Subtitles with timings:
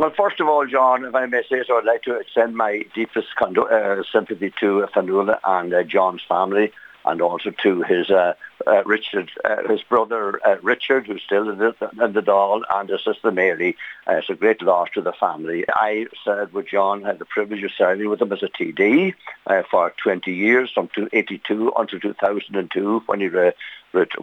[0.00, 2.84] Well, first of all, John, if I may say so, I'd like to extend my
[2.94, 6.72] deepest condo- uh, sympathy to Fionnuala and uh, John's family
[7.04, 8.34] and also to his uh,
[8.66, 12.88] uh, Richard, uh, his brother uh, Richard, who's still in the, in the Dáil, and
[12.88, 13.76] his sister Mary.
[14.06, 15.64] Uh, it's a great loss to the family.
[15.68, 19.14] I served with John, had the privilege of serving with him as a TD
[19.46, 23.52] uh, for 20 years, from 1982 until 2002, when he re-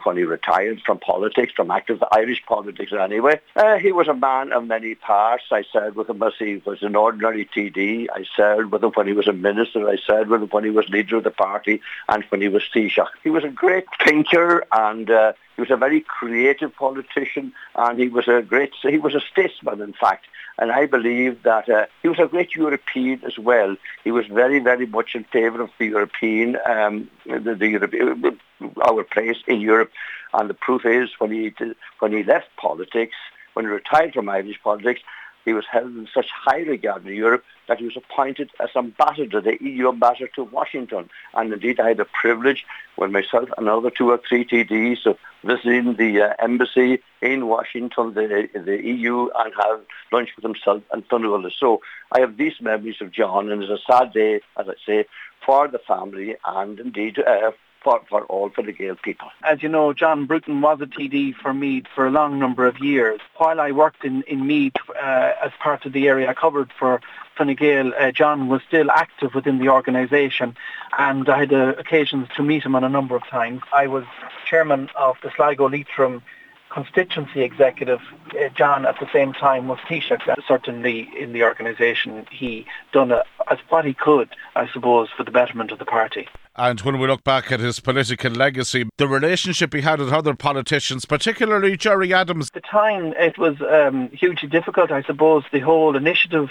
[0.03, 3.39] when he retired from politics, from active Irish politics anyway.
[3.55, 5.44] Uh, he was a man of many parts.
[5.52, 8.07] I served with him as he was an ordinary TD.
[8.13, 9.88] I served with him when he was a minister.
[9.88, 12.63] I served with him when he was leader of the party and when he was
[12.73, 13.07] Taoiseach.
[13.23, 18.07] He was a great thinker and uh, he was a very creative politician and he
[18.07, 20.26] was a great, he was a statesman in fact.
[20.59, 23.76] And I believe that uh, he was a great European as well.
[24.03, 28.38] He was very, very much in favour of the European, um, the, the,
[28.81, 29.91] our place in Europe.
[30.34, 31.54] And the proof is when he,
[31.99, 33.15] when he left politics,
[33.54, 35.02] when he retired from Irish politics,
[35.47, 39.39] he was held in such high regard in Europe that he was appointed as ambassador,
[39.39, 41.09] the EU ambassador to Washington.
[41.34, 42.65] And indeed, I had the privilege
[42.98, 48.13] with myself and other two or three TDs of visiting the uh, embassy in Washington,
[48.13, 49.79] the, the EU, and have
[50.12, 51.51] lunch with himself and Fionnuala.
[51.57, 51.79] So
[52.11, 55.05] I have these memories of John, and it's a sad day, as I say,
[55.45, 57.51] for the family and indeed uh,
[57.83, 59.29] for, for all Fine Gael people.
[59.43, 62.79] As you know, John Bruton was a TD for Meath for a long number of
[62.79, 63.20] years.
[63.37, 67.01] While I worked in, in Meath uh, as part of the area I covered for
[67.38, 70.55] Fine Gael, uh, John was still active within the organisation
[70.97, 73.61] and I had uh, occasions to meet him on a number of times.
[73.73, 74.05] I was
[74.45, 76.23] chairman of the Sligo Leitrim
[76.69, 78.01] constituency executive,
[78.31, 80.44] uh, John, at the same time was Taoiseach.
[80.47, 85.31] Certainly in the organisation, he done a, as what he could, I suppose, for the
[85.31, 86.28] betterment of the party.
[86.58, 90.34] And when we look back at his political legacy, the relationship he had with other
[90.34, 92.47] politicians, particularly Gerry Adams.
[92.47, 95.44] At the time, it was um, hugely difficult, I suppose.
[95.52, 96.50] The whole initiative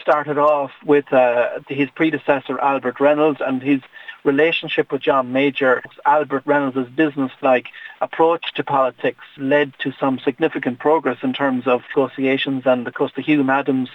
[0.00, 3.80] started off with uh, his predecessor Albert Reynolds and his
[4.24, 5.82] relationship with John Major.
[6.06, 7.68] Albert Reynolds' business-like
[8.00, 13.12] approach to politics led to some significant progress in terms of negotiations and of course
[13.14, 13.88] the Hume Adams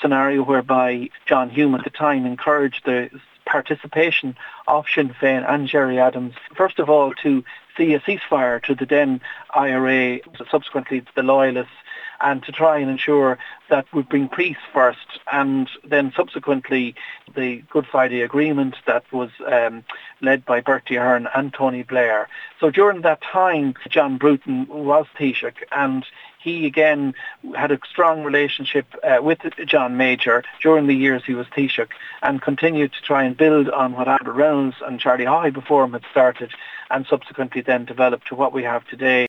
[0.00, 3.10] scenario whereby John Hume at the time encouraged the
[3.46, 7.44] participation of Sinn Féin and Gerry Adams, first of all to
[7.76, 9.20] see a ceasefire to the then
[9.54, 11.72] IRA, subsequently to the Loyalists,
[12.20, 13.38] and to try and ensure
[13.70, 16.94] that we bring peace first and then subsequently
[17.34, 19.84] the Good Friday Agreement that was um,
[20.20, 22.28] led by Bertie Ahern and Tony Blair.
[22.60, 26.04] So during that time, John Bruton was Taoiseach and
[26.44, 27.14] he again
[27.56, 31.88] had a strong relationship uh, with John Major during the years he was Taoiseach
[32.22, 35.94] and continued to try and build on what Albert Reynolds and Charlie Haughey before him
[35.94, 36.50] had started
[36.90, 39.22] and subsequently then developed to what we have today.